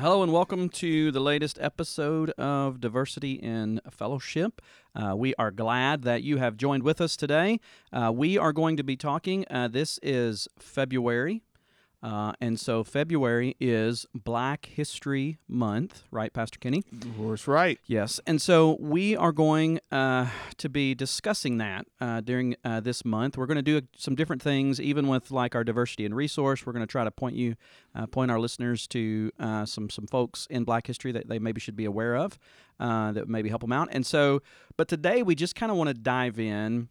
[0.00, 4.62] Hello, and welcome to the latest episode of Diversity in Fellowship.
[4.94, 7.58] Uh, we are glad that you have joined with us today.
[7.92, 11.42] Uh, we are going to be talking, uh, this is February
[12.02, 16.84] uh, and so February is Black History Month, right, Pastor Kenny?
[16.92, 17.80] That's right.
[17.86, 18.20] Yes.
[18.26, 23.36] And so we are going uh, to be discussing that uh, during uh, this month.
[23.36, 26.64] We're going to do some different things, even with like our diversity and resource.
[26.64, 27.56] We're going to try to point you,
[27.96, 31.60] uh, point our listeners to uh, some some folks in Black history that they maybe
[31.60, 32.38] should be aware of,
[32.78, 33.88] that maybe help them out.
[33.90, 34.40] And so,
[34.76, 36.88] but today we just kind of want to dive in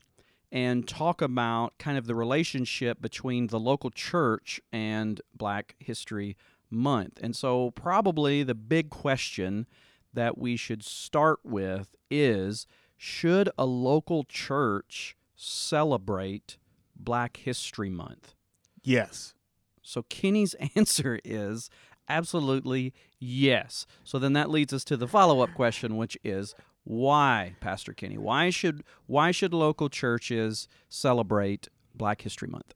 [0.52, 6.38] and talk about kind of the relationship between the local church and Black History
[6.70, 7.20] Month.
[7.22, 9.68] And so, probably the big question
[10.14, 12.68] that we should start with is
[12.98, 16.58] should a local church celebrate
[16.96, 18.36] Black History Month?
[18.84, 19.34] Yes.
[19.82, 21.70] So, Kenny's answer is
[22.10, 23.86] absolutely yes.
[24.04, 26.54] So, then that leads us to the follow up question, which is
[26.88, 28.18] why, Pastor Kenny?
[28.18, 32.74] Why should why should local churches celebrate Black History Month?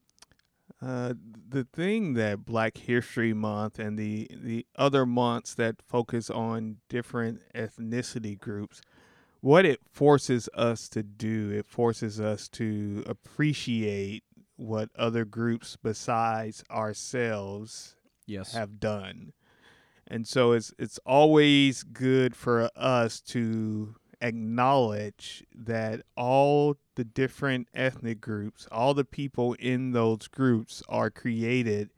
[0.82, 1.14] Uh,
[1.48, 7.42] the thing that Black History Month and the the other months that focus on different
[7.56, 8.82] ethnicity groups,
[9.40, 14.26] what it forces us to do, it forces us to appreciate
[14.58, 18.54] what other groups besides ourselves yes.
[18.54, 19.32] have done.
[20.06, 28.22] And so it's it's always good for us to acknowledge that all the different ethnic
[28.22, 31.92] groups, all the people in those groups are created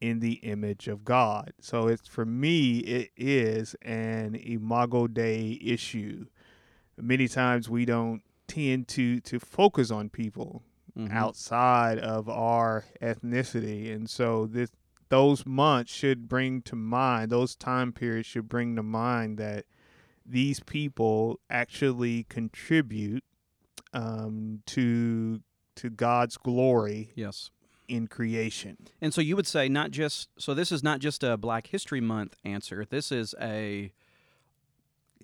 [0.00, 1.52] in the image of God.
[1.60, 6.26] So it's for me it is an imago dei issue.
[6.96, 10.62] Many times we don't tend to to focus on people
[10.98, 11.12] mm-hmm.
[11.16, 14.70] outside of our ethnicity and so this
[15.08, 19.64] those months should bring to mind those time periods should bring to mind that
[20.26, 23.24] these people actually contribute
[23.92, 25.40] um, to
[25.76, 27.12] to God's glory.
[27.14, 27.50] Yes.
[27.88, 28.78] In creation.
[29.02, 32.00] And so you would say not just so this is not just a Black History
[32.00, 32.86] Month answer.
[32.88, 33.92] This is a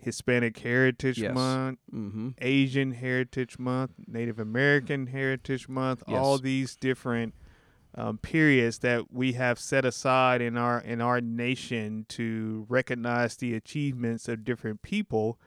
[0.00, 1.34] Hispanic Heritage yes.
[1.34, 2.30] Month, mm-hmm.
[2.40, 6.18] Asian Heritage Month, Native American Heritage Month, yes.
[6.18, 7.34] all these different
[7.94, 13.54] um, periods that we have set aside in our in our nation to recognize the
[13.54, 15.38] achievements of different people,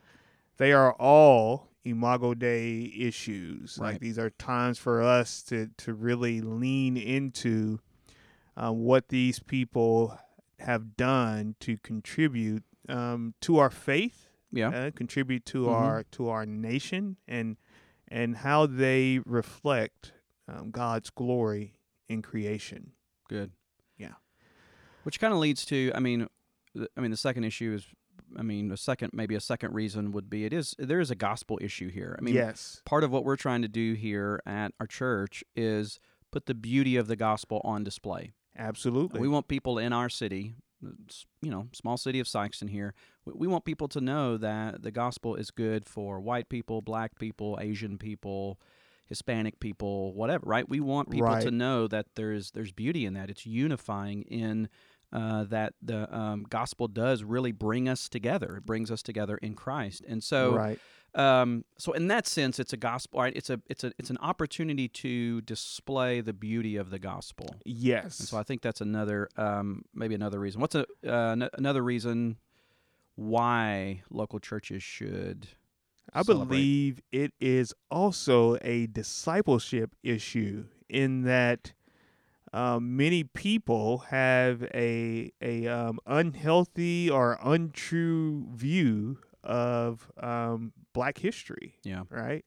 [0.58, 3.78] they are all imago dei issues.
[3.80, 3.94] Right.
[3.94, 7.80] Like these are times for us to to really lean into
[8.58, 10.18] uh, what these people
[10.60, 14.28] have done to contribute um, to our faith.
[14.52, 15.74] Yeah, uh, contribute to mm-hmm.
[15.74, 17.56] our to our nation and
[18.10, 20.12] and how they reflect
[20.50, 21.76] um, God's glory
[22.12, 22.92] in creation.
[23.30, 23.52] Good.
[23.98, 24.14] Yeah.
[25.04, 26.28] Which kind of leads to, I mean,
[26.98, 27.86] I mean, the second issue is,
[28.38, 31.16] I mean, a second, maybe a second reason would be it is there is a
[31.16, 32.16] gospel issue here.
[32.18, 32.82] I mean, yes.
[32.86, 36.00] Part of what we're trying to do here at our church is
[36.32, 38.32] put the beauty of the gospel on display.
[38.58, 39.20] Absolutely.
[39.20, 40.56] We want people in our city,
[41.42, 42.94] you know, small city of Sikeston here.
[43.26, 47.58] We want people to know that the gospel is good for white people, black people,
[47.62, 48.60] Asian people,
[49.12, 50.68] Hispanic people, whatever, right?
[50.70, 51.44] We want people right.
[51.44, 53.30] to know that there's there's beauty in that.
[53.30, 54.70] It's unifying in
[55.12, 58.56] uh, that the um, gospel does really bring us together.
[58.56, 60.80] It brings us together in Christ, and so right.
[61.14, 63.20] Um, so in that sense, it's a gospel.
[63.20, 63.36] Right?
[63.36, 67.54] It's a it's a it's an opportunity to display the beauty of the gospel.
[67.66, 68.18] Yes.
[68.22, 70.62] And so I think that's another um, maybe another reason.
[70.62, 72.38] What's a uh, n- another reason
[73.16, 75.50] why local churches should
[76.14, 76.48] I celebrate.
[76.48, 81.74] believe it is also a discipleship issue in that
[82.54, 91.78] um, many people have a a um, unhealthy or untrue view of um, Black history.
[91.84, 92.04] Yeah.
[92.10, 92.44] Right.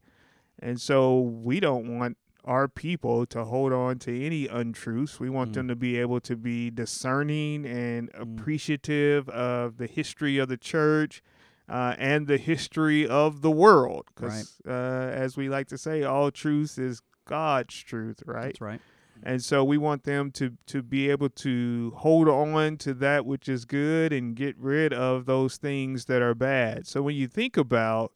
[0.58, 5.18] And so we don't want our people to hold on to any untruths.
[5.18, 5.54] We want mm.
[5.54, 8.38] them to be able to be discerning and mm.
[8.38, 11.22] appreciative of the history of the church
[11.68, 14.06] uh, and the history of the world.
[14.14, 14.72] Because, right.
[14.72, 18.46] uh, as we like to say, all truth is God's truth, right?
[18.46, 18.80] That's right.
[19.22, 23.48] And so we want them to to be able to hold on to that which
[23.48, 26.86] is good and get rid of those things that are bad.
[26.86, 28.12] So when you think about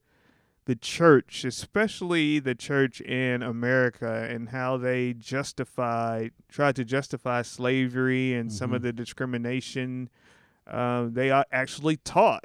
[0.66, 8.34] the church, especially the church in America, and how they justified, tried to justify slavery
[8.34, 8.84] and some of Mhm.
[8.84, 10.10] the discrimination.
[10.66, 12.44] Uh, they are actually taught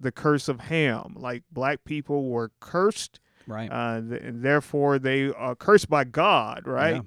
[0.00, 3.68] the curse of Ham, like black people were cursed, Right.
[3.70, 6.96] uh, th- and therefore they are cursed by God, right?
[6.96, 7.02] Yeah.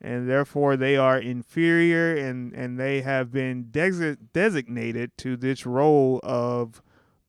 [0.00, 6.20] and therefore they are inferior and, and they have been desi- designated to this role
[6.22, 6.80] of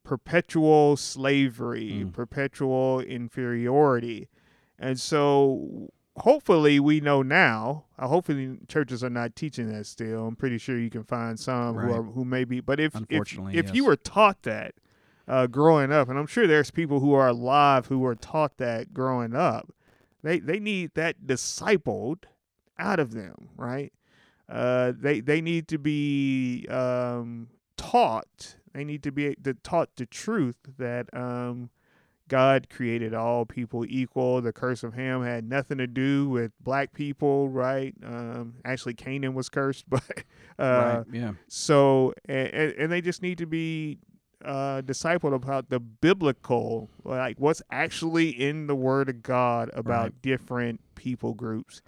[0.03, 2.13] perpetual slavery, Mm.
[2.13, 4.29] perpetual inferiority.
[4.77, 10.27] And so hopefully we know now, uh, hopefully churches are not teaching that still.
[10.27, 13.19] I'm pretty sure you can find some who are who may be, but if if,
[13.55, 14.75] if you were taught that
[15.29, 18.93] uh, growing up, and I'm sure there's people who are alive who were taught that
[18.93, 19.71] growing up,
[20.23, 22.23] they they need that discipled
[22.79, 23.93] out of them, right?
[24.49, 27.47] Uh, they they need to be um,
[27.77, 28.55] taught.
[28.73, 31.69] They need to be taught the truth that um,
[32.27, 34.41] God created all people equal.
[34.41, 37.93] The curse of Ham had nothing to do with black people, right?
[38.03, 40.23] Um, actually, Canaan was cursed, but
[40.57, 41.03] uh, right.
[41.11, 41.33] Yeah.
[41.47, 43.99] so and, and and they just need to be
[44.45, 50.21] uh, discipled about the biblical, like what's actually in the Word of God about Right.
[50.21, 51.81] different people groups.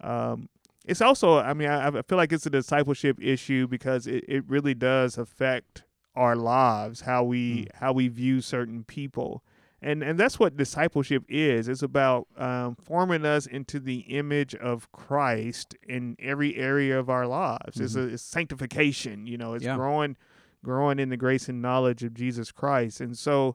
[0.00, 0.48] Um,
[0.86, 4.44] it's also, I mean, I, I feel like it's a discipleship issue because it, it
[4.48, 9.42] really does affect our lives, how we how we view certain people.
[9.82, 11.68] And, and that's what discipleship is.
[11.68, 17.26] It's about um, forming us into the image of Christ in every area of our
[17.26, 17.78] lives.
[17.80, 19.26] It's, a, it's sanctification.
[19.26, 19.76] You know, it's Yeah.
[19.76, 20.16] growing
[20.64, 23.00] growing in the grace and knowledge of Jesus Christ.
[23.00, 23.54] And so,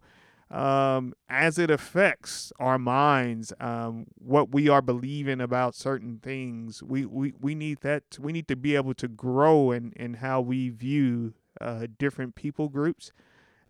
[0.49, 7.05] um, as it affects our minds, um, what we are believing about certain things, we,
[7.05, 8.17] we, we need that.
[8.19, 12.69] We need to be able to grow in, in how we view uh, different people
[12.69, 13.11] groups,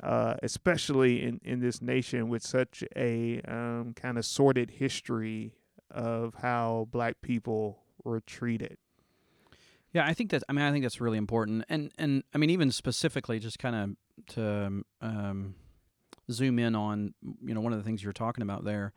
[0.02, 5.54] uh, especially in, in this nation with such a um, kind of sordid history
[5.92, 8.78] of how black people were treated.
[9.94, 10.44] Yeah, I think that's.
[10.48, 13.76] I mean, I think that's really important, and and I mean, even specifically, just kind
[13.76, 15.56] of to um,
[16.32, 17.14] zoom in on,
[17.44, 18.94] you know, one of the things you're talking about there,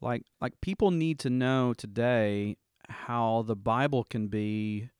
[0.00, 2.56] like like people need to know today
[2.88, 4.90] how the Bible can be.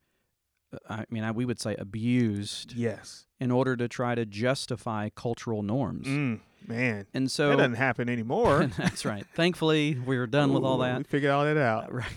[0.73, 3.25] uh, I mean, I, we would say abused Yes.
[3.39, 7.07] in order to try to justify cultural norms, Mm, man.
[7.13, 8.65] and so that doesn't happen anymore.
[8.77, 9.25] that's right.
[9.35, 10.97] Thankfully, we're done with all that.
[10.97, 11.93] We figured all that out.
[11.93, 12.11] Right.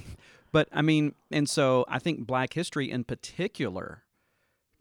[0.53, 4.03] But I mean, and so I think Black history in particular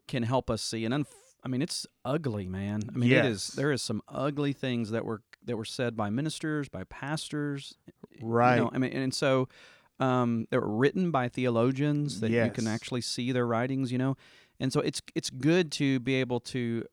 [0.08, 0.84] can help us see.
[0.84, 1.06] And unf-
[1.44, 2.82] I mean, it's ugly, man.
[2.94, 3.48] I mean, it is.
[3.48, 7.74] There is some ugly things that were that were said by ministers, by pastors.
[8.18, 8.56] you Right.
[8.58, 9.48] know, I mean, and so
[10.00, 13.90] um, they were written by theologians that you can actually see their writings.
[13.92, 14.16] You know,
[14.58, 16.84] and so it's it's good to be able to,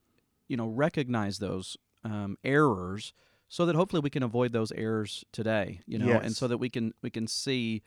[0.48, 3.12] you know, recognize those um, errors
[3.50, 5.82] so that hopefully we can avoid those errors today.
[5.88, 7.82] You know, and so that we can we can see.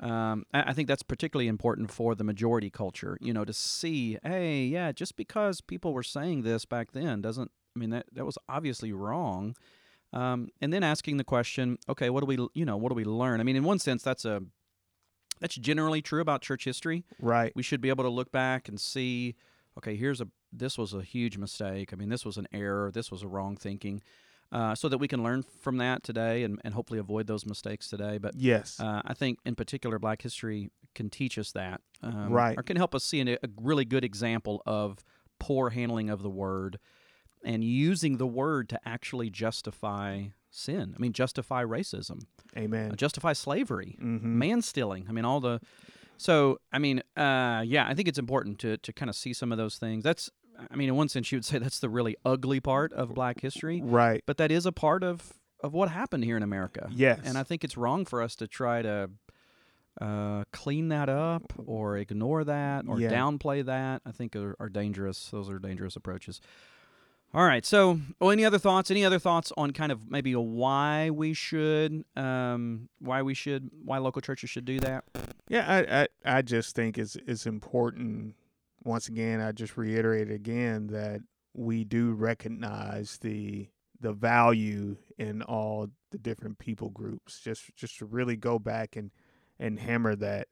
[0.00, 3.18] Um, I, think that's particularly important for the majority culture.
[3.20, 7.50] You know, to see, hey, yeah, just because people were saying this back then doesn't.
[7.74, 9.56] I mean, that that was obviously wrong.
[10.12, 13.04] Um, and then asking the question, okay, what do we, you know, what do we
[13.04, 13.40] learn?
[13.40, 14.42] I mean, in one sense, that's a
[15.40, 17.04] that's generally true about church history.
[17.20, 17.52] Right.
[17.54, 19.34] We should be able to look back and see,
[19.76, 21.92] okay, here's a this was a huge mistake.
[21.92, 22.90] I mean, this was an error.
[22.92, 24.02] This was a wrong thinking.
[24.50, 27.86] Uh, so that we can learn from that today and, and hopefully avoid those mistakes
[27.86, 28.16] today.
[28.16, 28.80] But Yes.
[28.80, 32.58] uh, I think, in particular, Black history can teach us that, um, Right.
[32.58, 35.04] Or can help us see an, a really good example of
[35.38, 36.78] poor handling of the word
[37.44, 40.94] and using the word to actually justify sin.
[40.96, 42.22] I mean, justify racism,
[42.56, 42.92] Amen.
[42.92, 44.38] uh, justify slavery, mm-hmm.
[44.38, 45.06] man stealing.
[45.08, 45.60] I mean, all the.
[46.16, 49.52] So, I mean, uh, yeah, I think it's important to to kind of see some
[49.52, 50.02] of those things.
[50.02, 50.30] That's,
[50.70, 53.40] I mean, in one sense, you would say that's the really ugly part of Black
[53.40, 54.22] history, Right.
[54.26, 56.88] but that is a part of of what happened here in America.
[56.92, 57.18] Yes.
[57.24, 59.10] And I think it's wrong for us to try to
[60.00, 63.10] uh, clean that up or ignore that or Yeah.
[63.10, 64.02] downplay that.
[64.06, 65.30] I think are, are dangerous.
[65.30, 66.40] Those are dangerous approaches.
[67.34, 67.66] All right.
[67.66, 68.90] So, well, any other thoughts?
[68.90, 73.98] Any other thoughts on kind of maybe why we should, um, why we should, why
[73.98, 75.04] local churches should do that?
[75.48, 78.34] Yeah, I, I I just think it's it's important.
[78.88, 81.20] Once again, I just reiterate again that
[81.54, 83.68] we do recognize the
[84.00, 87.38] the value in all the different people groups.
[87.40, 89.10] Just just to really go back and
[89.58, 90.48] and hammer that.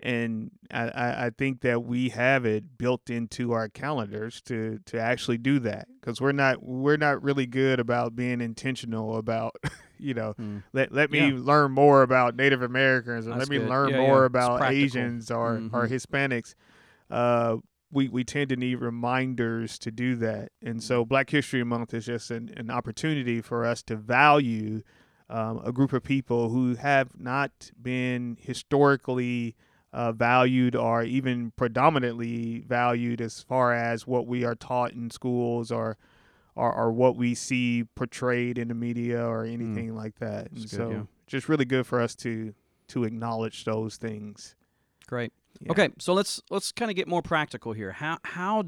[0.00, 5.38] And I, I think that we have it built into our calendars to to actually
[5.38, 9.54] do that because we're not we're not really good about being intentional about
[9.98, 10.58] you know Hmm.
[10.72, 11.38] let let me Yeah.
[11.40, 13.68] learn more about Native Americans or That's let me good.
[13.68, 14.26] learn Yeah, more yeah.
[14.26, 14.62] About.
[14.72, 15.90] Asians or or Mhm.
[15.90, 16.54] Hispanics.
[17.10, 17.58] Uh,
[17.94, 20.50] we, we tend to need reminders to do that.
[20.60, 24.82] And so Black History Month is just an, an opportunity for us to value
[25.30, 29.54] um, a group of people who have not been historically
[29.92, 35.70] uh, valued or even predominantly valued as far as what we are taught in schools
[35.70, 35.96] or
[36.56, 40.52] or, or what we see portrayed in the media or anything like that.
[40.52, 41.02] And good, so yeah.
[41.26, 42.54] just really good for us to
[42.88, 44.56] to acknowledge those things.
[45.06, 45.32] Great.
[45.60, 45.72] Yeah.
[45.72, 47.92] Okay, so let's let's kind of get more practical here.
[47.92, 48.64] How how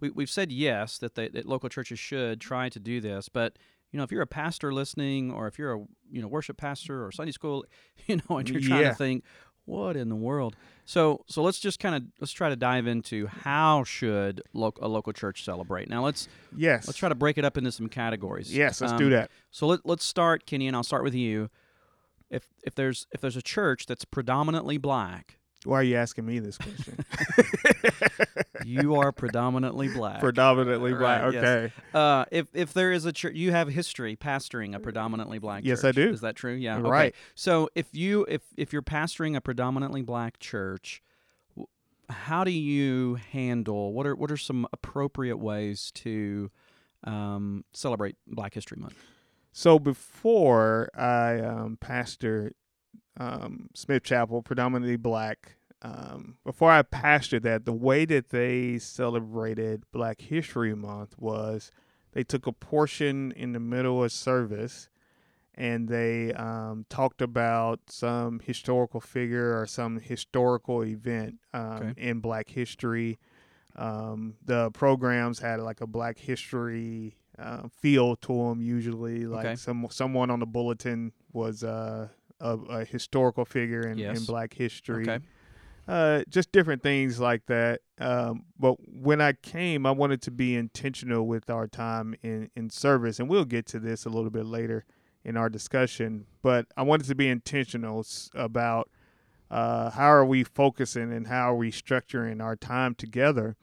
[0.00, 3.58] we we've said yes that they, that local churches should try to do this, but
[3.92, 7.04] you know if you're a pastor listening, or if you're a you know worship pastor
[7.06, 7.64] or Sunday school,
[8.06, 8.88] you know, and you're trying Yeah.
[8.90, 9.24] to think
[9.64, 10.54] what in the world.
[10.84, 14.86] So so let's just kind of let's try to dive into how should lo- a
[14.88, 15.88] local church celebrate.
[15.88, 16.86] Now let's Yes.
[16.86, 18.54] let's try to break it up into some categories.
[18.56, 19.30] Yes, let's Um, do that.
[19.50, 21.50] So let, let's start, Kenny, and I'll start with you.
[22.30, 26.38] If if there's if there's a church that's predominantly black, Why are you asking me
[26.38, 27.04] this question?
[28.64, 30.20] you are predominantly black.
[30.20, 31.22] Predominantly black.
[31.22, 31.44] Right, yes.
[31.44, 31.72] Okay.
[31.94, 35.62] uh, if if there is a church, you have history pastoring a predominantly black.
[35.62, 35.68] Church.
[35.68, 36.10] Yes, I do.
[36.10, 36.54] Is that true?
[36.54, 36.78] Yeah.
[36.78, 36.88] okay.
[36.88, 37.14] Right.
[37.34, 41.02] So if you if if you're pastoring a predominantly black church,
[42.08, 46.50] how do you handle what are what are some appropriate ways to
[47.04, 49.02] um, celebrate Black History Month?
[49.52, 52.50] So before I um, pastored
[53.18, 59.84] um, Smith Chapel, predominantly black, um, before I pastored that, the way that they celebrated
[59.92, 61.70] Black History Month was
[62.12, 64.88] they took a portion in the middle of service
[65.54, 71.94] and they um, talked about some historical figure or some historical event um, Okay.
[71.96, 73.18] in Black history.
[73.74, 79.26] Um, the programs had like a Black history uh, feel to them usually.
[79.26, 79.56] Like Okay.
[79.56, 82.08] some someone on the bulletin was uh,
[82.40, 84.16] a, a historical figure in, Yes.
[84.16, 85.24] in Black history Okay.
[85.88, 87.80] Uh, just different things like that.
[87.98, 92.70] Um, but when I came, I wanted to be intentional with our time in, in
[92.70, 94.84] service, and we'll get to this a little bit later
[95.24, 96.26] in our discussion.
[96.42, 98.90] But I wanted to be intentional about
[99.50, 103.56] uh, how are we focusing and how are we structuring our time together.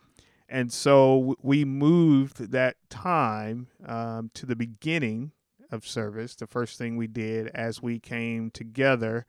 [0.47, 5.31] And so we moved that time um, to the beginning
[5.71, 6.35] of service.
[6.35, 9.25] The first thing we did as we came together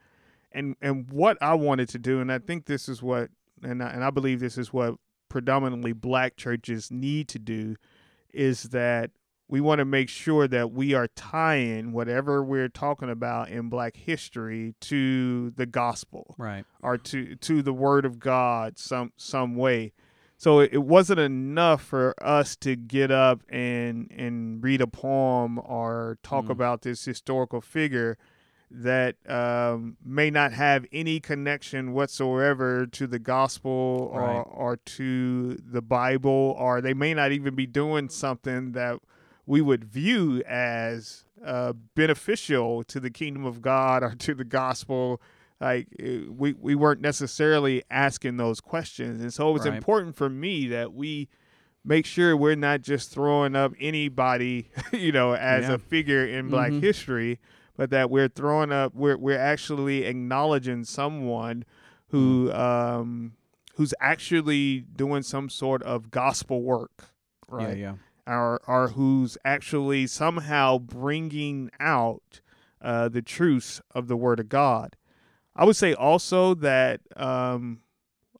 [0.55, 3.31] and and what I wanted to do, and I think this is what,
[3.63, 4.95] and I, and I believe this is what
[5.29, 7.77] predominantly black churches need to do,
[8.33, 9.11] is that
[9.49, 13.97] we want to make sure that we are tying whatever we're talking about in black
[13.97, 16.65] history to the gospel Right.
[16.83, 19.93] or to to the word of God some some way.
[20.37, 26.19] So it, wasn't enough for us to get up and and read a poem or
[26.23, 26.51] talk Mm.
[26.51, 28.17] about this historical figure
[28.83, 34.45] that um, may not have any connection whatsoever to the gospel or Right.
[34.51, 38.99] or to the Bible, or they may not even be doing something that
[39.47, 45.21] we would view as uh, beneficial to the kingdom of God or to the gospel
[45.61, 49.77] like uh, we we weren't necessarily asking those questions and so it was Right.
[49.77, 51.29] important for me that we
[51.85, 55.75] make sure we're not just throwing up anybody you know as Yeah.
[55.75, 56.81] a figure in black Mhm.
[56.81, 57.39] history
[57.77, 61.65] but that we're throwing up we're we're actually acknowledging someone
[62.09, 62.59] who Mm.
[62.59, 63.33] um
[63.77, 67.11] who's actually doing some sort of gospel work
[67.49, 67.95] right Yeah.
[68.27, 72.41] or or who's actually somehow bringing out
[72.81, 74.95] uh, the truths of the Word of God.
[75.57, 77.81] I would say also that um,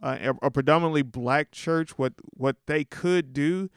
[0.03, 3.71] a, a predominantly black church, what what they could do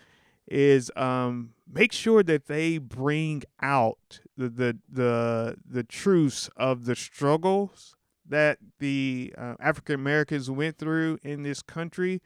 [0.45, 6.95] is um, make sure that they bring out the the the, the truths of the
[6.95, 7.95] struggles
[8.29, 12.21] that the uh, African Americans went through in this country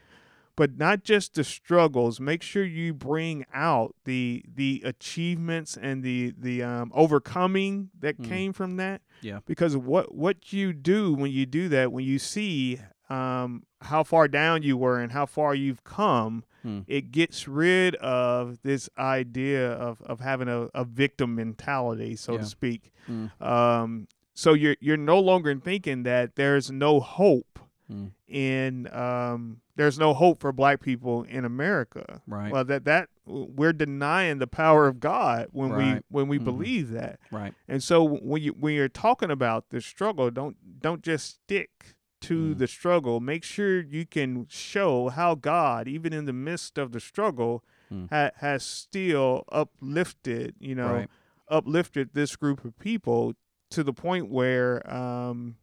[0.57, 2.19] but not just the struggles.
[2.19, 8.27] Make sure you bring out the the achievements and the the um, overcoming that Mm.
[8.27, 9.01] came from that.
[9.21, 9.39] Yeah.
[9.45, 12.79] Because what what you do when you do that, when you see
[13.11, 16.81] um, how far down you were and how far you've come, Hmm.
[16.87, 22.37] it gets rid of this idea of of having a, a victim mentality, so Yeah.
[22.39, 22.91] to speak.
[23.09, 23.41] Mm.
[23.41, 27.47] Um, so you're you're no longer thinking that there's no hope
[27.91, 28.11] Mm.
[28.27, 32.21] in um, there's no hope for black people in America.
[32.27, 32.51] Right.
[32.53, 36.43] Well, that that we're denying the power of God when we when we Mhm.
[36.45, 37.19] believe that.
[37.31, 37.53] Right.
[37.67, 42.53] And so when you when you're talking about the struggle, don't don't just stick to
[42.53, 42.57] Mm.
[42.59, 43.19] the struggle.
[43.19, 48.09] Make sure you can show how God, even in the midst of the struggle, Mm.
[48.09, 51.09] ha- has still uplifted, you know, Right.
[51.49, 53.33] uplifted this group of people
[53.71, 55.55] to the point where um,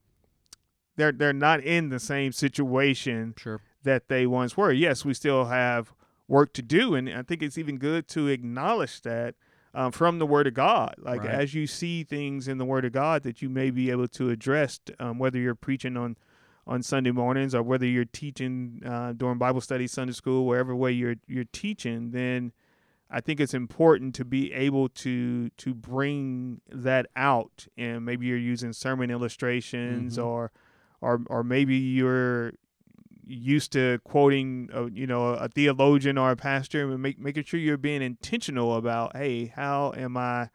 [0.97, 3.61] they're they're not in the same situation Sure.
[3.85, 4.73] that they once were.
[4.73, 5.93] Yes, we still have
[6.27, 9.35] work to do, and I think it's even good to acknowledge that
[9.75, 10.95] um, from the Word of God.
[10.99, 11.31] Like Right.
[11.31, 14.31] as you see things in the Word of God that you may be able to
[14.31, 16.17] address, um, whether you're preaching on
[16.69, 20.93] on Sunday mornings or whether you're teaching uh, during Bible study, Sunday school, wherever way
[20.93, 22.53] you're you're teaching, then
[23.11, 28.37] I think it's important to be able to to bring that out, and maybe you're
[28.37, 30.25] using sermon illustrations Mhm.
[30.27, 30.53] or
[31.01, 32.53] or or maybe you're
[33.27, 37.61] used to quoting uh, you know a theologian or a pastor and make, making sure
[37.61, 40.49] you're being intentional about hey how am i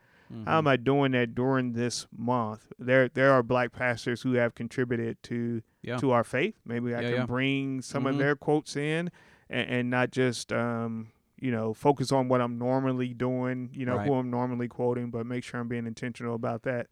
[0.45, 0.67] how am Mhm.
[0.69, 5.61] i doing that during this month there there are black pastors who have contributed to
[5.81, 5.97] Yeah.
[5.97, 7.25] to our faith maybe i Yeah, can yeah.
[7.25, 8.19] bring some of Mhm.
[8.19, 9.11] their quotes in
[9.49, 11.07] and, and not just um
[11.39, 14.07] you know focus on what i'm normally doing you know Right.
[14.07, 16.87] who i'm normally quoting but make sure i'm being intentional about that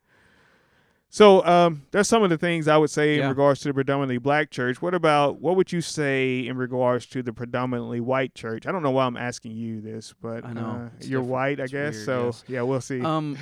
[1.14, 4.18] so um, that's some of the things I would say in regards to the predominantly
[4.18, 4.82] black church.
[4.82, 8.66] What about what would you say in regards to the predominantly white church?
[8.66, 10.62] I don't know why I'm asking you this, but I know.
[10.62, 11.28] uh, you're different.
[11.28, 11.94] white, I It's guess.
[11.96, 12.44] weird, so yes.
[12.48, 13.02] yeah, we'll see.
[13.02, 13.38] um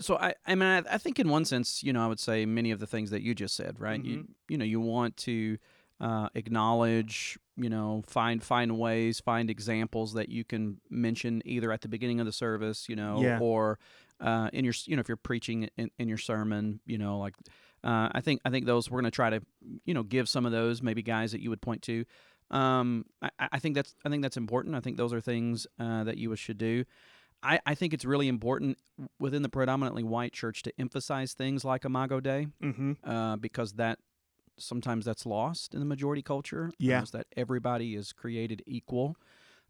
[0.00, 2.46] so i i mean I, I think in one sense you know i would say
[2.46, 4.10] many of the things that you just said right Mm-hmm.
[4.10, 5.58] you you know you want to
[6.00, 11.82] uh, acknowledge you know find find ways find examples that you can mention either at
[11.82, 13.38] the beginning of the service you know Yeah.
[13.40, 13.78] or
[14.22, 17.34] uh, in your you know if you're preaching in, in your sermon you know like
[17.84, 19.42] uh, i think i think those we're going to try to
[19.84, 22.04] you know give some of those maybe guys that you would point to
[22.52, 24.74] um, I, I think that's I think that's important.
[24.74, 26.84] I think those are things uh, that you should do.
[27.42, 28.78] I, I think it's really important
[29.18, 32.92] within the predominantly white church to emphasize things like Imago Dei mm-hmm.
[33.02, 33.98] uh, because that
[34.58, 36.70] sometimes that's lost in the majority culture.
[36.78, 37.04] Yeah.
[37.12, 39.16] that everybody is created equal,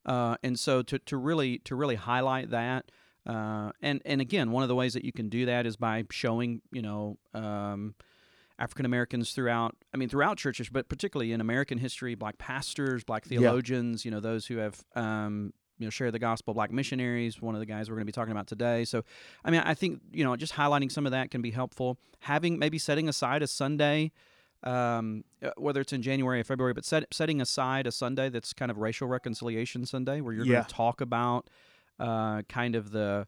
[0.04, 2.90] uh, and so to, to really to really highlight that.
[3.26, 6.04] Uh, and and again, one of the ways that you can do that is by
[6.10, 7.94] showing you know um,
[8.58, 9.76] African Americans throughout.
[9.94, 13.38] I mean, throughout churches, but particularly in American history, black pastors, black Yeah.
[13.40, 14.04] theologians.
[14.04, 17.40] You know, those who have um, you know shared the gospel, black missionaries.
[17.40, 18.84] One of the guys we're going to be talking about today.
[18.84, 19.04] So,
[19.44, 21.98] I mean, I think you know just highlighting some of that can be helpful.
[22.20, 24.10] Having maybe setting aside a Sunday.
[24.64, 28.52] Um, uh, whether it's in January or February, but set, setting aside a Sunday that's
[28.52, 30.52] kind of racial reconciliation Sunday, where you're Yeah.
[30.52, 31.50] going to talk about
[31.98, 33.26] uh, kind of the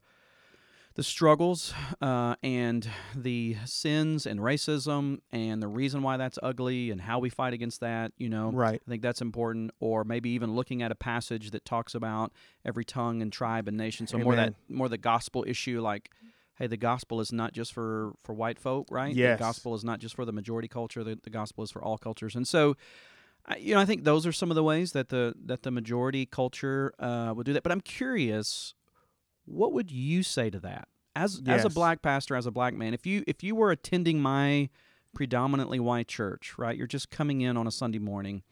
[0.96, 7.00] the struggles uh, and the sins and racism and the reason why that's ugly and
[7.00, 8.12] how we fight against that.
[8.16, 8.80] You know, Right.
[8.86, 9.72] I think that's important.
[9.80, 12.32] Or maybe even looking at a passage that talks about
[12.64, 14.06] every tongue and tribe and nation.
[14.06, 16.10] So more that more the gospel issue, like.
[16.56, 19.12] Hey, the gospel is not just for, for white folk, right?
[19.12, 19.40] Yes.
[19.40, 21.02] The gospel is not just for the majority culture.
[21.02, 22.76] The, the gospel is for all cultures, and so,
[23.46, 25.70] I, you know, I think those are some of the ways that the that the
[25.70, 27.62] majority culture uh, would do that.
[27.62, 28.74] But I'm curious,
[29.44, 32.94] what would you say to that as as a black pastor, as a black man?
[32.94, 34.70] If you if you were attending my
[35.14, 36.76] predominantly white church, right?
[36.76, 38.42] You're just coming in on a Sunday morning,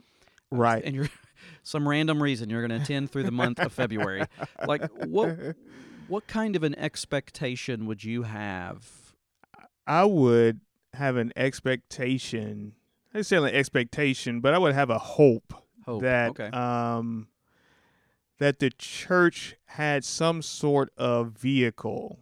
[0.51, 0.83] Right.
[0.85, 1.09] and you're
[1.63, 4.25] some random reason you're going to attend through the month of February.
[4.67, 5.57] Like what
[6.09, 9.15] what kind of an expectation would you have?
[9.87, 10.61] I would
[10.95, 12.75] have an expectation.
[13.15, 16.03] An expectation, but I would have a hope Hope.
[16.03, 16.47] that okay.
[16.49, 17.29] um
[18.39, 22.19] that the church had some sort of vehicle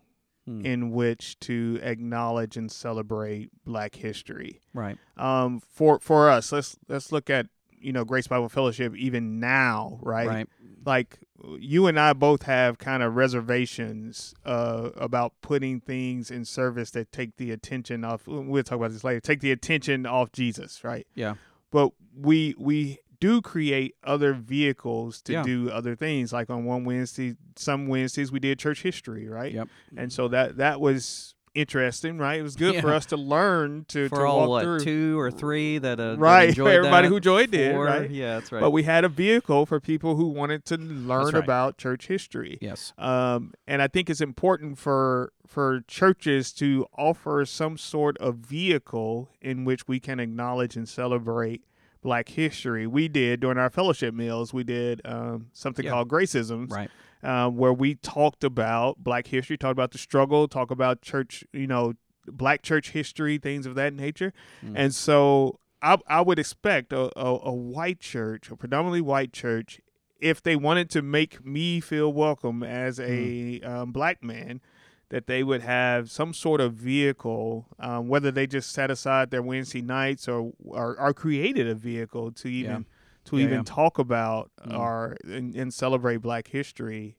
[0.46, 0.64] Hmm.
[0.64, 4.60] in which to acknowledge and celebrate Black history.
[4.72, 4.96] right.
[5.16, 9.98] Um, for for us, let's let's look at you know Grace Bible Fellowship even now,
[10.02, 10.26] right?
[10.26, 10.48] Right.
[10.84, 11.18] Like
[11.58, 17.12] you and I both have kind of reservations uh, about putting things in service that
[17.12, 18.26] take the attention off.
[18.26, 19.20] We'll talk about this later.
[19.20, 21.06] Take the attention off Jesus, right?
[21.14, 21.34] Yeah.
[21.70, 25.42] but we we do create other vehicles to Yeah.
[25.42, 29.68] do other things like on one wednesday some wednesdays we did church history right Yep.
[29.96, 34.08] and so that that was interesting right it was good for us to learn to,
[34.08, 37.06] For to all walk what through two or three that uh, that right enjoyed everybody
[37.06, 37.10] that?
[37.10, 38.60] who enjoyed it right Yeah, that's right.
[38.60, 41.34] but we had a vehicle for people who wanted to learn right.
[41.42, 42.92] about church history yes.
[42.98, 49.28] um, and I think it's important for for churches to offer some sort of vehicle
[49.40, 51.64] in which we can acknowledge and celebrate
[52.02, 52.86] Black history.
[52.86, 54.54] We did during our fellowship meals.
[54.54, 55.90] We did um, something Yeah.
[55.90, 56.88] called Gracisms, Right.
[57.22, 61.66] Uh, where we talked about Black history, talked about the struggle, talk about church, you
[61.66, 61.94] know,
[62.26, 64.32] Black church history, things of that nature.
[64.64, 64.72] Mm.
[64.76, 69.80] And so I, I would expect a, a, a white church, a predominantly white church,
[70.20, 74.60] if they wanted to make me feel welcome as a um, black man,
[75.08, 79.42] that they would have some sort of vehicle, um, whether they just set aside their
[79.42, 82.86] Wednesday nights or or, or created a vehicle to even
[83.30, 83.62] to Yeah, even yeah.
[83.64, 84.78] talk about Mm.
[84.78, 87.16] or and, and celebrate Black history.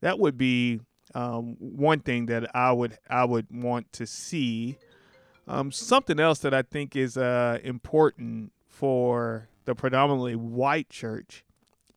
[0.00, 0.80] That would be
[1.14, 4.76] um, one thing that I would I would want to see.
[5.46, 11.44] Um, something else that I think is uh, important for the predominantly white church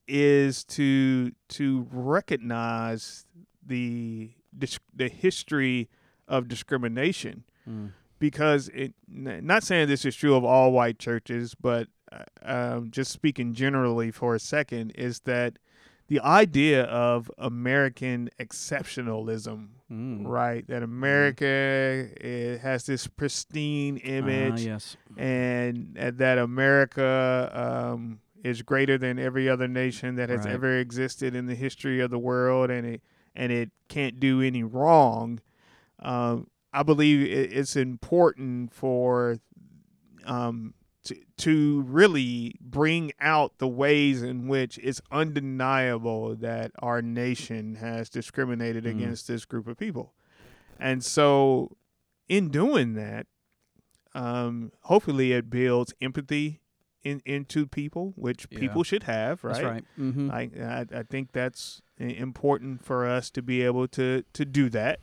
[0.08, 3.26] is to to recognize
[3.66, 4.32] the
[4.96, 5.90] the history
[6.28, 7.92] of discrimination Mm.
[8.18, 13.12] because it not saying this is true of all white churches but uh, um, just
[13.12, 15.58] speaking generally for a second is that
[16.08, 20.26] the idea of American exceptionalism Mm.
[20.26, 24.96] right that America it has this pristine image Ah, yes.
[25.18, 30.54] and uh, that America um, is greater than every other nation that has Right.
[30.54, 33.02] ever existed in the history of the world, and it
[33.36, 35.40] and it can't do any wrong.
[36.00, 39.38] Um, I believe it, it's important for
[40.26, 40.74] um,
[41.06, 48.10] to to really bring out the ways in which it's undeniable that our nation has
[48.10, 48.92] discriminated Mm.
[48.92, 50.14] against this group of people,
[50.80, 51.76] and so
[52.30, 53.28] in doing that,
[54.14, 56.60] um, hopefully it builds empathy
[57.04, 58.60] in into people, which Yeah.
[58.60, 59.54] people should have, right?
[59.54, 59.86] That's right.
[60.00, 60.32] Mm-hmm.
[60.32, 65.00] I, I I think that's important for us to be able to to do that,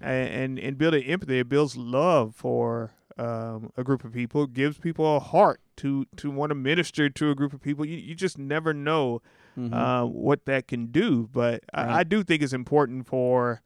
[0.00, 1.38] and and, and building empathy.
[1.38, 4.46] It builds love for um, a group of people.
[4.46, 7.84] Gives people a heart to to want to minister to a group of people.
[7.84, 9.20] You you just never know
[9.56, 9.74] Mhm.
[9.74, 11.28] uh, what that can do.
[11.32, 11.88] But Right.
[11.88, 13.60] I, I do think it's important for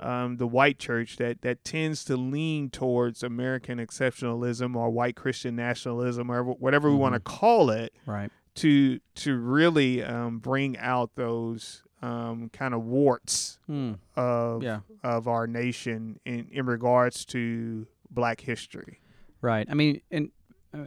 [0.00, 5.56] um, the white church that, that tends to lean towards American exceptionalism or white Christian
[5.56, 8.30] nationalism or whatever we want to call it right.
[8.56, 13.98] to to really um, bring out those um, kind of warts Mm.
[14.14, 14.80] of Yeah.
[15.02, 19.00] of our nation in, in regards to Black history.
[19.40, 19.66] Right.
[19.70, 20.30] I mean, and
[20.74, 20.84] uh,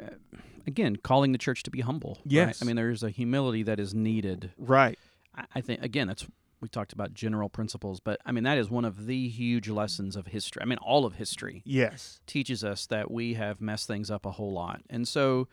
[0.68, 2.16] again, calling the church to be humble.
[2.24, 2.32] right?
[2.32, 2.62] Yes.
[2.62, 4.52] I mean, there's a humility that is needed.
[4.58, 4.98] Right.
[5.36, 6.26] I, I think again, that's
[6.60, 10.16] we talked about general principles, but I mean that is one of the huge lessons
[10.16, 10.62] of history.
[10.62, 12.20] I mean, all of history Yes.
[12.28, 15.48] teaches us that we have messed things up a whole lot, and so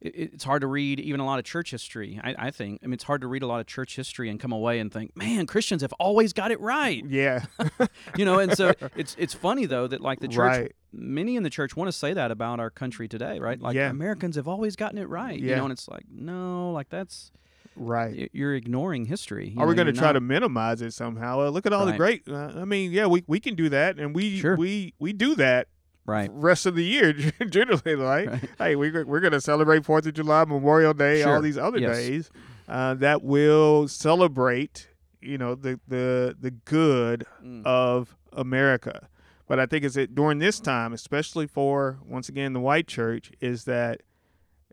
[0.00, 2.18] it's hard to read even a lot of church history.
[2.24, 2.80] I, I think.
[2.82, 4.90] I mean, it's hard to read a lot of church history and come away and
[4.92, 7.04] think, man, Christians have always got it right.
[7.06, 7.44] Yeah.
[8.16, 10.72] You know, and so it's it's funny though that like the church Right.
[10.92, 13.60] many in the church want to say that about our country today, right?
[13.60, 13.90] Like Yeah.
[13.90, 15.50] Americans have always gotten it right, Yeah.
[15.50, 17.30] you know, and it's like, no, like that's
[17.76, 18.28] Right.
[18.32, 19.50] you're ignoring history.
[19.50, 21.46] you Are we going to try not- to minimize it somehow?
[21.46, 22.22] Uh, look at all the great.
[22.28, 24.56] Uh, I mean, yeah, we, we can do that, and we Sure.
[24.56, 25.68] we we do that
[26.10, 26.30] right?
[26.32, 27.12] rest of the year
[27.48, 27.94] generally.
[27.96, 28.50] Like, Right.
[28.58, 31.36] hey, we we're going to celebrate Fourth of July, Memorial Day, Sure.
[31.36, 31.96] all these other Yes.
[31.96, 32.30] days
[32.68, 34.88] uh, that will celebrate,
[35.20, 37.64] you know, the the the good Mm.
[37.64, 39.08] of America.
[39.48, 43.32] But I think is it during this time, especially for once again the white church,
[43.40, 44.02] is that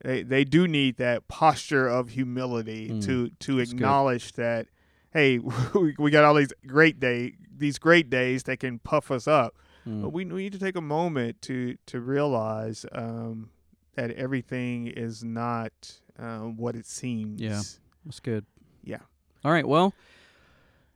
[0.03, 3.05] they they do need that posture of humility Mm.
[3.05, 3.77] to to That's good.
[3.77, 4.67] acknowledge that
[5.13, 5.39] hey
[5.73, 9.55] we, we got all these great day these great days that can puff us up,
[9.87, 10.01] Mm.
[10.01, 13.49] but we need to take a moment to to realize um,
[13.95, 15.71] that everything is not
[16.19, 17.39] uh, what it seems.
[17.41, 17.61] Yeah.
[18.05, 18.45] That's good.
[18.83, 18.99] Yeah.
[19.43, 19.67] All right.
[19.67, 19.93] Well,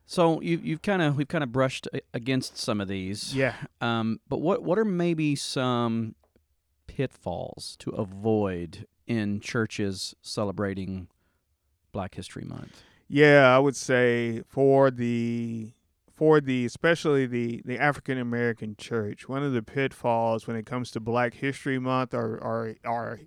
[0.06, 3.36] so you you've kind of we've kind of brushed against some of these.
[3.36, 3.56] Yeah.
[3.80, 6.16] Um, but what what are maybe some
[6.88, 11.08] pitfalls to avoid in churches celebrating
[11.92, 12.84] Black History Month?
[13.08, 15.72] Yeah, I would say for the
[16.22, 20.92] for the especially the the African American church, one of the pitfalls when it comes
[20.92, 23.22] to Black History Month or or, or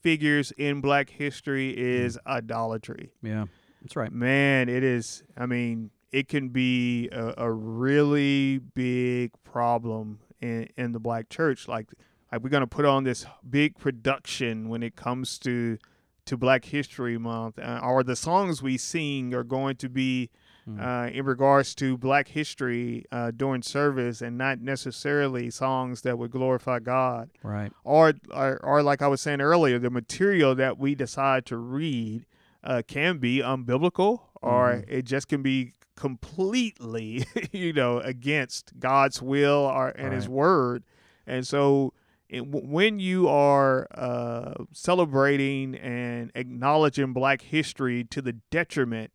[0.00, 3.12] figures in Black history is idolatry.
[3.22, 3.44] Yeah,
[3.80, 4.10] that's right.
[4.10, 5.22] Man, it is.
[5.36, 11.68] I mean, it can be a, a really big problem in in the Black church.
[11.68, 11.86] Like,
[12.32, 15.78] like we're gonna put on this big production when it comes to
[16.24, 20.30] to Black History Month, uh, or the songs we sing are going to be
[20.78, 21.06] Mm.
[21.08, 26.30] uh, in regards to Black history uh, during service, and not necessarily songs that would
[26.30, 27.72] glorify God Right.
[27.84, 32.26] or, or or like I was saying earlier, the material that we decide to read
[32.62, 34.84] uh, can be unbiblical, or Mhm.
[34.88, 40.84] it just can be completely, you know, against God's will or and His word.
[41.26, 41.92] And so,
[42.32, 49.10] when you are uh, celebrating and acknowledging Black history to the detriment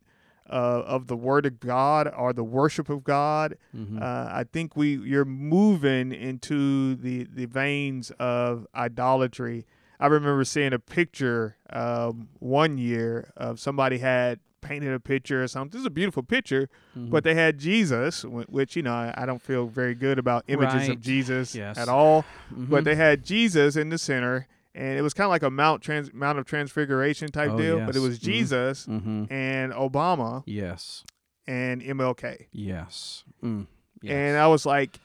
[0.50, 4.00] uh, of the Word of God or the worship of God, Mhm.
[4.00, 9.66] uh, I think we you're moving into the the veins of idolatry.
[9.98, 15.48] I remember seeing a picture um, one year of somebody had painted a picture or
[15.48, 15.70] something.
[15.70, 17.08] This is a beautiful picture, Mhm.
[17.10, 20.74] but they had Jesus, which you know I, I don't feel very good about images
[20.88, 20.90] Right.
[20.90, 21.78] of Jesus Yes.
[21.78, 22.24] at all.
[22.52, 22.68] Mhm.
[22.68, 25.82] But they had Jesus in the center, and it was kind of like a Mount
[25.82, 27.80] Trans Mount of Transfiguration type Oh, deal.
[27.84, 28.22] But it was Mhm.
[28.22, 29.30] Jesus Mhm.
[29.32, 31.04] and Obama Yes.
[31.46, 32.46] and MLK.
[32.52, 33.24] Yes.
[33.42, 33.66] Mm.
[34.02, 34.12] Yes.
[34.12, 34.98] And I was like,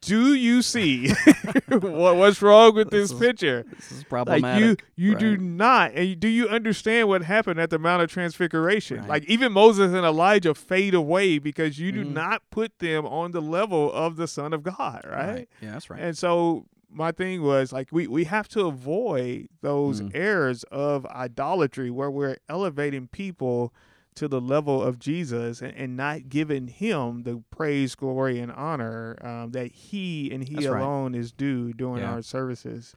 [0.00, 1.08] do you see
[1.68, 3.64] what, what's wrong with this, This is picture?
[3.76, 4.82] This is Like problematic.
[4.96, 8.10] you, you do not, and you- do you understand what happened at the Mount of
[8.10, 8.98] Transfiguration?
[9.00, 9.08] Right.
[9.08, 12.12] Like even Moses and Elijah fade away because you do Mhm.
[12.12, 15.28] not put them on the level of the Son of God, right?
[15.28, 15.48] right.
[15.60, 16.00] Yeah, that's right.
[16.00, 20.10] And so my thing was like we we have to avoid those Mm.
[20.14, 23.72] errors of idolatry where we're elevating people
[24.14, 29.16] to the level of Jesus and, and not giving him the praise, glory, and honor
[29.22, 30.80] um, that he and he That's right.
[30.82, 32.12] alone is due during Yeah.
[32.14, 32.96] our services.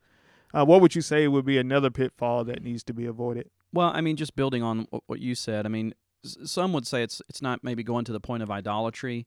[0.53, 3.49] Uh, what would you say would be another pitfall that needs to be avoided?
[3.71, 7.03] Well, I mean, just building on what, what you said, I mean, some would say
[7.03, 9.25] it's it's not maybe going to the point of idolatry,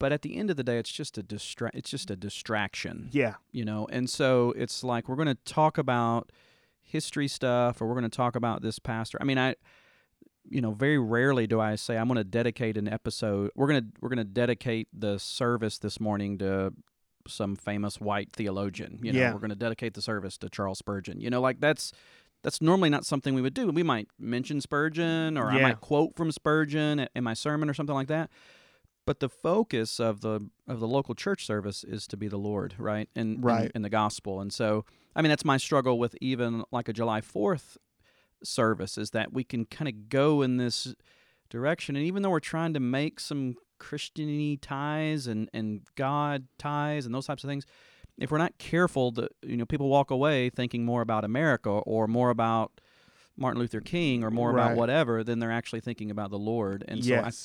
[0.00, 3.08] but at the end of the day, it's just a distra- It's just a distraction,
[3.12, 3.86] Yeah, you know.
[3.92, 6.32] And so it's like we're going to talk about
[6.82, 9.18] history stuff, or we're going to talk about this pastor.
[9.20, 9.54] I mean, I,
[10.48, 13.50] you know, very rarely do I say I'm going to dedicate an episode.
[13.54, 16.72] We're gonna we're gonna dedicate the service this morning to
[17.28, 18.98] some famous white theologian.
[19.02, 19.32] You know, Yeah.
[19.32, 21.20] we're going to dedicate the service to Charles Spurgeon.
[21.20, 21.92] You know, like that's
[22.42, 23.68] that's normally not something we would do.
[23.68, 27.94] We might mention Spurgeon or I might quote from Spurgeon in my sermon or something
[27.94, 28.30] like that.
[29.10, 32.76] But the focus of the of the local church service is to be the Lord,
[32.78, 33.08] right?
[33.16, 33.68] And Right.
[33.74, 34.40] and the gospel.
[34.40, 34.84] And so,
[35.16, 37.76] I mean, that's my struggle with even like a July 4th
[38.44, 40.94] service is that we can kind of go in this
[41.48, 47.04] direction and even though we're trying to make some Christiany ties and and God ties
[47.04, 47.66] and those types of things,
[48.16, 52.06] if we're not careful, the you know people walk away thinking more about America or
[52.06, 52.80] more about
[53.36, 54.66] Martin Luther King or more Right.
[54.66, 56.84] about whatever than they're actually thinking about the Lord.
[56.86, 57.38] And so I Yes.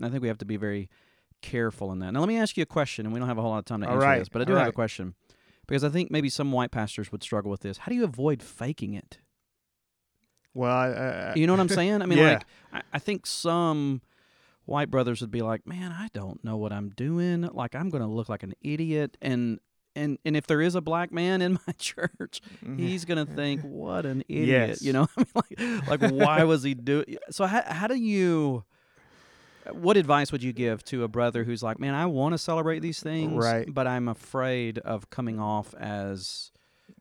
[0.00, 0.88] Think I think we have to be very
[1.42, 2.12] careful in that.
[2.12, 3.64] Now let me ask you a question, and we don't have a whole lot of
[3.64, 5.14] time to All answer right, this, but I do all have a question
[5.66, 7.78] because I think maybe some white pastors would struggle with this.
[7.78, 9.18] How do you avoid faking it?
[10.54, 12.02] well, I, I, You know what I'm saying?
[12.02, 12.30] I mean, Yeah.
[12.30, 14.02] like I, I think some
[14.64, 17.42] white brothers would be like, "Man, I don't know what I'm doing.
[17.42, 19.60] Like I'm going to look like an idiot." And
[19.94, 22.78] and and if there is a black man in my church, Mhm.
[22.78, 24.82] he's going to think, "What an idiot!" Yes.
[24.82, 27.16] You know, I mean, like like why was he doing?
[27.30, 28.64] So how how do you?
[29.72, 32.80] What advice would you give to a brother who's like, "Man, I want to celebrate
[32.80, 33.72] these things, Right.
[33.72, 36.50] but I'm afraid of coming off as."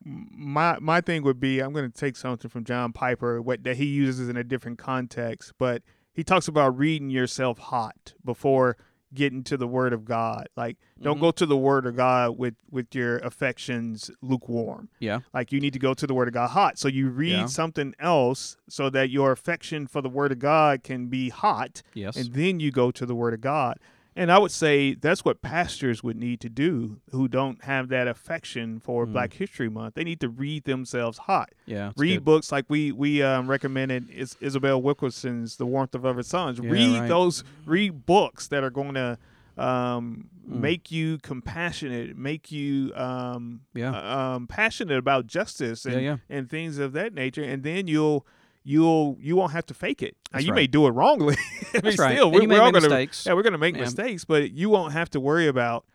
[0.03, 3.77] my my thing would be I'm going to take something from John Piper what that
[3.77, 5.81] he uses in a different context, but
[6.13, 8.77] he talks about reading yourself hot before
[9.13, 10.47] getting to the Word of God.
[10.57, 11.21] Like, don't Mhm.
[11.21, 14.89] go to the Word of God with with your affections lukewarm.
[14.99, 15.19] Yeah.
[15.33, 16.77] Like, you need to go to the Word of God hot.
[16.77, 17.45] So you read Yeah.
[17.45, 22.17] something else so that your affection for the Word of God can be hot, Yes.
[22.17, 23.77] and then you go to the Word of God.
[24.17, 28.07] And I would say that's what pastors would need to do who don't have that
[28.07, 29.13] affection for Mm.
[29.13, 29.93] Black History Month.
[29.93, 31.53] They need to read themselves hot.
[31.67, 31.91] yeah.
[31.95, 32.25] read good.
[32.25, 36.59] books like we we um, recommended is Isabel Wilkerson's The Warmth of Other Suns.
[36.61, 37.07] Yeah, read right.
[37.07, 39.17] those read books that are going to
[39.57, 40.61] um, Mm.
[40.61, 43.91] make you compassionate, make you um, Yeah.
[43.91, 46.17] uh, um, passionate about justice and Yeah, yeah.
[46.29, 48.25] and things of that nature, and then you'll
[48.67, 50.17] you'll you won't have to fake it.
[50.33, 50.55] Now, you right.
[50.55, 51.35] may do it wrongly.
[51.73, 52.15] I mean, That's right.
[52.15, 53.25] Still, we're, we're all make gonna mistakes.
[53.25, 53.81] yeah, we're gonna make Yeah.
[53.81, 55.85] mistakes, but you won't have to worry about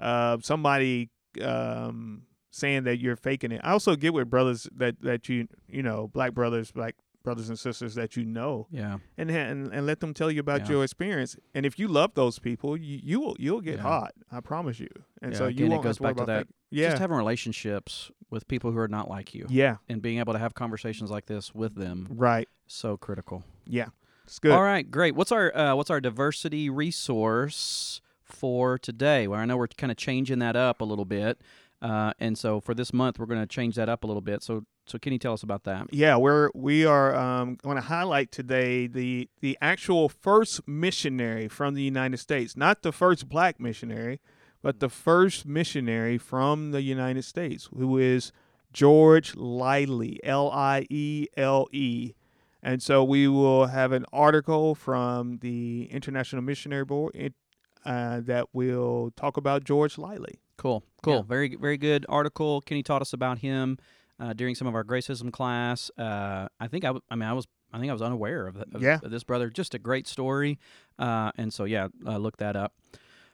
[0.00, 1.10] uh, somebody
[1.42, 3.60] um, saying that you're faking it.
[3.62, 7.58] I also get with brothers that that you you know black brothers, black brothers and
[7.58, 8.98] sisters that you know, Yeah.
[9.16, 10.70] and and, and let them tell you about Yeah.
[10.72, 11.36] your experience.
[11.54, 13.82] And if you love those people, you you will you'll get Yeah.
[13.82, 14.12] hot.
[14.30, 14.88] I promise you.
[15.20, 16.48] And Yeah, so again, you it won't goes to worry back to that.
[16.70, 20.32] Yeah, Just having relationships with people who are not like you yeah, and being able
[20.32, 22.48] to have conversations like this with them right.
[22.66, 23.44] so critical.
[23.66, 23.88] Yeah,
[24.24, 24.52] it's good.
[24.52, 25.14] All right, great.
[25.14, 29.28] What's our uh, what's our diversity resource for today?
[29.28, 31.40] Well, I know we're kind of changing that up a little bit,
[31.82, 34.42] uh, and so for this month we're going to change that up a little bit.
[34.42, 35.86] So so can you tell us about that?
[35.92, 41.74] Yeah, we're we are um, going to highlight today the the actual first missionary from
[41.74, 44.20] the United States, not the first black missionary,
[44.62, 48.32] but the first missionary from the United States, who is
[48.72, 52.12] George Liele, L I E L E.
[52.62, 57.34] And so we will have an article from the International Missionary Board it,
[57.84, 60.38] uh, that will talk about George Liele.
[60.56, 61.22] Cool, cool, Yeah.
[61.22, 62.60] very very good article.
[62.60, 63.78] Kenny taught us about him
[64.22, 65.90] uh, during some of our gracism class.
[65.98, 68.56] Uh, I think I, w- I mean I was I think I was unaware of,
[68.74, 68.98] of, Yeah.
[69.02, 69.50] this brother.
[69.50, 70.58] Just a great story,
[70.98, 72.72] uh, and so yeah, uh, look that up.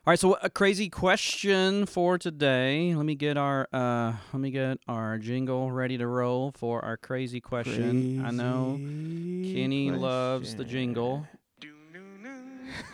[0.07, 2.95] All right, so a crazy question for today.
[2.95, 6.97] Let me get our uh, let me get our jingle ready to roll for our
[6.97, 8.25] crazy question.
[8.25, 11.27] I know Kenny loves the jingle.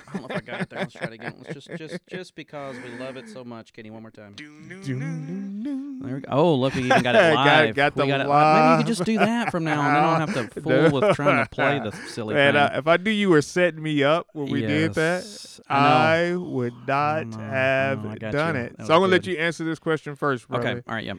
[0.08, 0.78] I don't know if I got it there.
[0.80, 1.34] Let's try it again.
[1.38, 3.90] Let's just just just because we love it so much, Kenny.
[3.90, 4.34] One more time.
[4.36, 6.28] There we go.
[6.30, 7.74] Oh, look, we even got it Got- live.
[7.74, 8.56] got we the got it live.
[8.56, 9.94] Maybe you could just do that from now on.
[9.94, 12.62] Then I don't have to fool with trying to play the silly Man, thing.
[12.62, 16.14] uh, if I knew you were setting me up when we did that, Yes, I.
[16.30, 18.60] I would not know, I have know, I got done you.
[18.62, 18.76] it.
[18.78, 19.32] That So I'm gonna let good.
[19.32, 20.68] you answer this question first, brother.
[20.68, 20.82] Okay.
[20.86, 21.04] All right.
[21.04, 21.14] Yeah.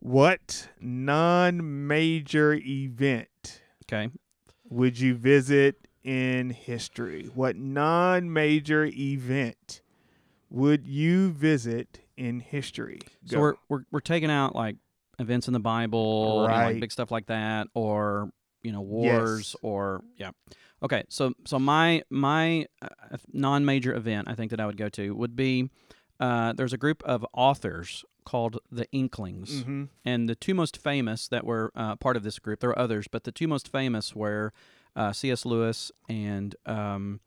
[0.00, 4.10] What non-major event Okay.
[4.68, 7.30] would you visit in history?
[7.34, 9.82] What non-major event
[10.50, 13.00] would you visit in history?
[13.26, 14.76] So we're, we're we're taking out like
[15.18, 16.80] events in the Bible, you know, like Right.
[16.80, 18.30] big stuff like that, or
[18.62, 19.56] you know wars, Yes.
[19.62, 20.30] or yeah.
[20.82, 25.14] Okay, so so my my uh, non-major event I think that I would go to
[25.14, 25.70] would be
[26.20, 29.88] uh, there's a group of authors called the Inklings, Mhm.
[30.04, 32.60] and the two most famous that were uh, part of this group.
[32.60, 34.52] There were others, but the two most famous were
[34.96, 35.44] uh, C.S.
[35.44, 37.20] Lewis and um,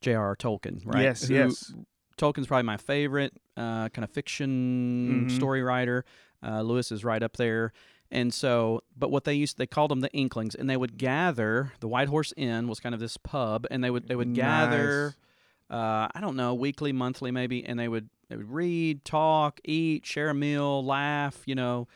[0.00, 0.36] J.R.R.
[0.36, 0.82] Tolkien.
[0.84, 1.02] Right?
[1.02, 1.72] Yes, Who- yes.
[2.18, 5.30] Tolkien's probably my favorite uh, kind of fiction Mhm.
[5.36, 6.04] story writer.
[6.42, 7.72] Uh, Lewis is right up there.
[8.10, 11.72] And so, but what they used, they called them the Inklings, and they would gather.
[11.80, 15.14] The White Horse Inn was kind of this pub, and they would they would gather.
[15.68, 20.06] Uh, I don't know, weekly, monthly, maybe, and they would they would read, talk, eat,
[20.06, 21.88] share a meal, laugh, you know,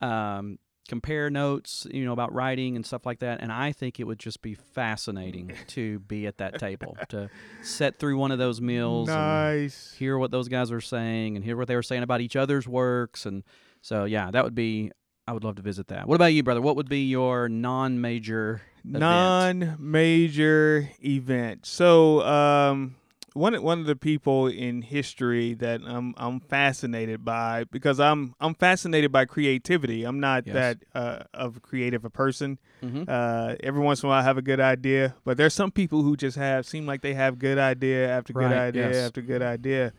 [0.00, 3.40] um, compare notes, you know, about writing and stuff like that.
[3.40, 7.30] And I think it would just be fascinating to be at that table to
[7.62, 9.08] sit through one of those meals.
[9.08, 9.94] and Nice.
[9.98, 12.66] hear what those guys were saying and hear what they were saying about each other's
[12.66, 13.44] works and
[13.82, 14.90] so yeah that would be
[15.26, 18.60] i would love to visit that what about you brother what would be your non-major
[18.84, 19.00] event?
[19.00, 21.66] non-major event.
[21.66, 22.96] So, um,
[23.38, 28.54] one one of the people in history that I'm I'm fascinated by because I'm I'm
[28.54, 30.04] fascinated by creativity.
[30.04, 30.54] I'm not Yes.
[30.54, 32.58] that uh, of creative a person.
[32.82, 33.08] Mhm.
[33.08, 36.02] Uh, every once in a while, I have a good idea, but there's some people
[36.02, 38.96] who just have seem like they have good idea after good Right, idea yes.
[38.96, 39.92] after good idea.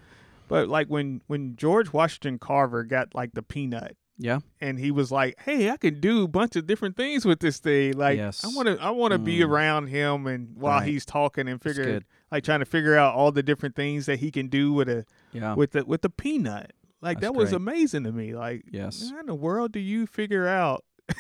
[0.48, 5.12] But like when when George Washington Carver got like the peanut yeah and he was
[5.14, 7.94] like, "Hey, I can do a bunch of different things with this thing.
[7.94, 8.44] Like, Yes.
[8.44, 9.48] I want to, I want to be Mm.
[9.48, 10.88] around him, and while Right.
[10.90, 12.04] he's talking and good.
[12.32, 15.06] Like, trying to figure out all the different things that he can do with a
[15.32, 16.74] yeah with the with the peanut.
[17.02, 17.58] Like That's that was great.
[17.58, 18.36] amazing to me.
[18.36, 20.84] Like, yes how in the world do you figure out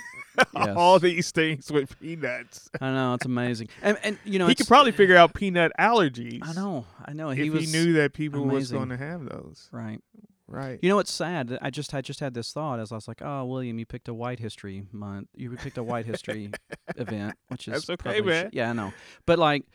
[0.55, 0.69] Yes.
[0.77, 2.69] all these things with peanuts?
[2.79, 6.39] i know it's amazing and and you know he could probably figure out peanut allergies.
[6.43, 9.67] i know i know if he he, knew that people was going to have those.
[9.71, 9.99] right
[10.47, 10.79] Right.
[10.81, 13.21] you know what's sad i just i just had this thought as i was like
[13.21, 16.49] oh william you picked a white history month you picked a white history
[16.95, 18.49] event which is That's okay, probably sh- man.
[18.53, 18.91] yeah i know
[19.27, 19.65] but like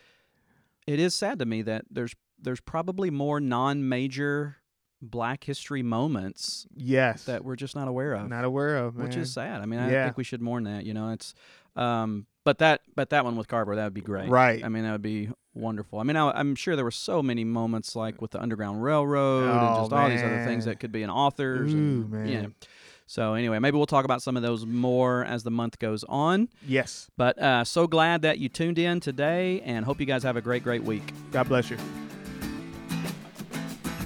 [0.87, 4.57] it is sad to me that there's there's probably more non-major
[5.01, 7.25] black history moments yes.
[7.25, 9.05] that we're just not aware of not aware of, man.
[9.07, 10.05] which is sad i mean i Yeah.
[10.05, 11.33] think we should mourn that you know it's
[11.75, 14.63] um but that but that one with carver that would be great Right.
[14.63, 17.43] i mean that would be wonderful i mean I, i'm sure there were so many
[17.43, 20.91] moments like with the underground railroad and Oh, just all these other things that could
[20.91, 22.27] be in authors Ooh, and, man.
[22.27, 22.47] yeah
[23.05, 26.49] so anyway maybe we'll talk about some of those more as the month goes on
[26.67, 27.09] yes.
[27.17, 30.41] but uh, so glad that you tuned in today and hope you guys have a
[30.41, 31.77] great great week God bless you.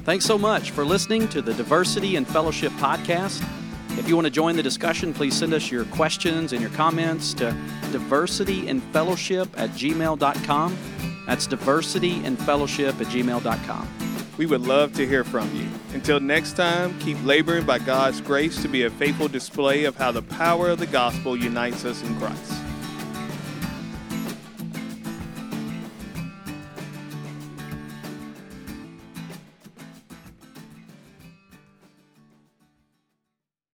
[0.09, 3.47] Thanks so much for listening to the Diversity and Fellowship podcast.
[3.99, 7.31] If you want to join the discussion, please send us your questions and your comments
[7.35, 7.55] to
[7.91, 10.77] diversityandfellowship at gmail.com.
[11.27, 13.98] That's diversityandfellowship at gmail.com.
[14.39, 15.67] We would love to hear from you.
[15.93, 20.13] Until next time, keep laboring by God's grace to be a faithful display of how
[20.13, 22.58] the power of the gospel unites us in Christ.